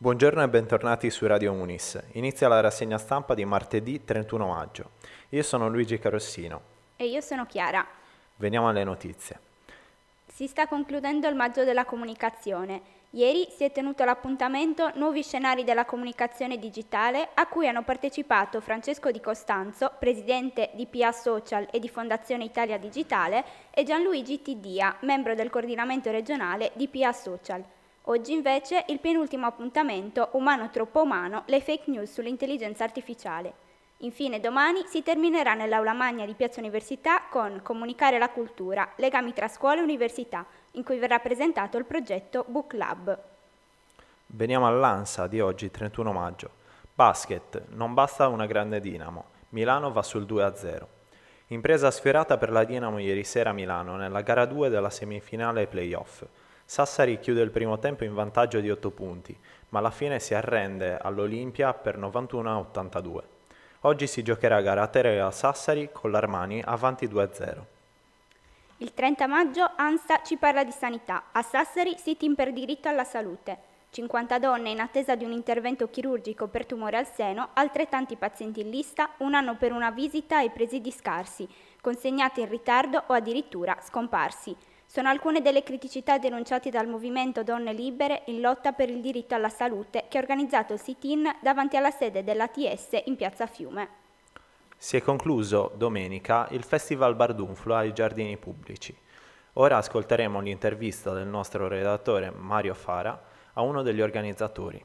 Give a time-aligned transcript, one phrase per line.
[0.00, 2.00] Buongiorno e bentornati su Radio Unis.
[2.12, 4.90] Inizia la rassegna stampa di martedì 31 maggio.
[5.30, 6.60] Io sono Luigi Carossino.
[6.94, 7.84] E io sono Chiara.
[8.36, 9.40] Veniamo alle notizie.
[10.32, 12.80] Si sta concludendo il maggio della comunicazione.
[13.10, 19.10] Ieri si è tenuto l'appuntamento Nuovi scenari della comunicazione digitale a cui hanno partecipato Francesco
[19.10, 25.34] Di Costanzo, presidente di PA Social e di Fondazione Italia Digitale, e Gianluigi Tiddia, membro
[25.34, 27.64] del coordinamento regionale di PA Social.
[28.10, 33.52] Oggi invece il penultimo appuntamento Umano troppo umano, le fake news sull'intelligenza artificiale.
[33.98, 39.46] Infine domani si terminerà nell'aula magna di Piazza Università con Comunicare la cultura, legami tra
[39.46, 43.18] scuola e università, in cui verrà presentato il progetto Book Lab.
[44.28, 46.50] Veniamo all'ANSA di oggi, 31 maggio.
[46.94, 49.24] Basket, non basta una grande Dinamo.
[49.50, 50.82] Milano va sul 2-0.
[51.48, 56.24] Impresa sfiorata per la Dinamo ieri sera a Milano nella gara 2 della semifinale playoff.
[56.70, 59.34] Sassari chiude il primo tempo in vantaggio di 8 punti,
[59.70, 63.22] ma alla fine si arrende all'Olimpia per 91 a 82.
[63.80, 67.56] Oggi si giocherà gara a Terre a Sassari con l'Armani avanti 2-0.
[68.76, 71.28] Il 30 maggio ANSA ci parla di sanità.
[71.32, 73.56] A Sassari sit-in per diritto alla salute.
[73.88, 78.68] 50 donne in attesa di un intervento chirurgico per tumore al seno, altrettanti pazienti in
[78.68, 81.48] lista, un anno per una visita ai presidi scarsi,
[81.80, 84.54] consegnati in ritardo o addirittura scomparsi.
[84.90, 89.50] Sono alcune delle criticità denunciate dal movimento Donne Libere in lotta per il diritto alla
[89.50, 93.88] salute che ha organizzato il sit-in davanti alla sede dell'ATS in piazza Fiume.
[94.78, 98.96] Si è concluso domenica il Festival Bardunflo ai giardini pubblici.
[99.54, 103.22] Ora ascolteremo l'intervista del nostro redattore Mario Fara
[103.52, 104.82] a uno degli organizzatori.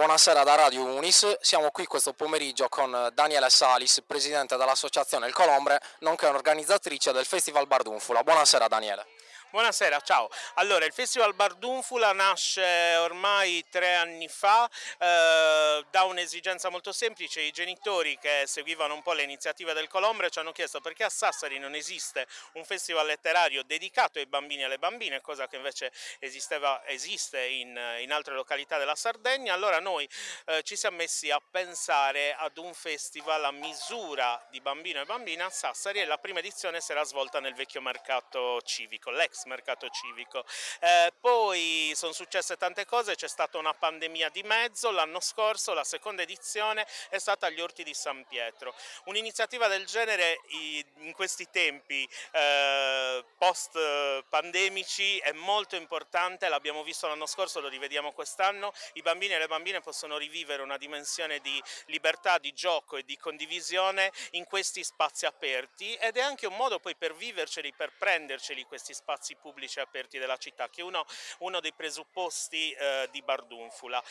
[0.00, 5.78] Buonasera da Radio Unis, siamo qui questo pomeriggio con Daniela Salis, presidente dell'associazione Il Colombre,
[5.98, 8.22] nonché un'organizzatrice del Festival Bardunfula.
[8.22, 9.04] Buonasera Daniele.
[9.52, 10.30] Buonasera, ciao.
[10.54, 17.40] Allora, il Festival Bardunfula nasce ormai tre anni fa eh, da un'esigenza molto semplice.
[17.40, 21.08] I genitori che seguivano un po' le iniziative del Colombre ci hanno chiesto perché a
[21.08, 25.90] Sassari non esiste un festival letterario dedicato ai bambini e alle bambine, cosa che invece
[26.20, 29.52] esisteva, esiste in, in altre località della Sardegna.
[29.52, 30.08] Allora noi
[30.46, 35.46] eh, ci siamo messi a pensare ad un festival a misura di bambino e bambina
[35.46, 40.44] a Sassari e la prima edizione era svolta nel vecchio mercato civico, l'ex mercato civico.
[40.80, 45.84] Eh, poi sono successe tante cose, c'è stata una pandemia di mezzo, l'anno scorso la
[45.84, 48.74] seconda edizione è stata agli Orti di San Pietro.
[49.04, 50.40] Un'iniziativa del genere
[50.98, 52.99] in questi tempi eh,
[53.36, 53.78] post
[54.28, 59.48] pandemici è molto importante, l'abbiamo visto l'anno scorso, lo rivediamo quest'anno, i bambini e le
[59.48, 65.26] bambine possono rivivere una dimensione di libertà, di gioco e di condivisione in questi spazi
[65.26, 69.80] aperti ed è anche un modo poi per viverceli, per prenderceli questi spazi spazi pubblici
[69.80, 71.04] aperti della città, che è uno,
[71.38, 74.02] uno dei presupposti eh, di Bardunfula.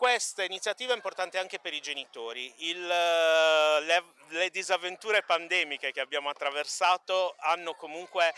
[0.00, 2.50] Questa iniziativa è importante anche per i genitori.
[2.70, 8.32] Il, eh, le, le, disavventure pandemiche che abbiamo attraversato hanno comunque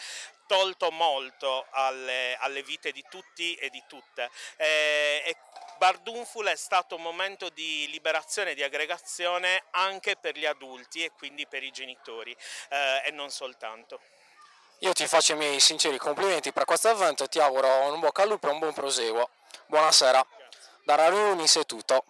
[0.49, 4.29] tolto molto alle, alle vite di tutti e di tutte.
[4.57, 5.37] Eh, e
[5.79, 11.47] Bardunfula è stato un momento di liberazione di aggregazione anche per gli adulti e quindi
[11.47, 12.37] per i genitori
[12.71, 14.01] eh, e non soltanto.
[14.81, 18.23] Io ti faccio i miei sinceri complimenti per questo evento e ti auguro un bocca
[18.23, 19.31] al lupo e un buon proseguo.
[19.67, 20.42] Buonasera.
[20.85, 20.97] Da
[21.61, 22.05] è tutto.